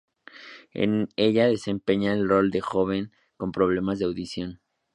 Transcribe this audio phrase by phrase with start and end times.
[0.73, 4.59] En ella desempeña el rol de un joven con problemas de audición.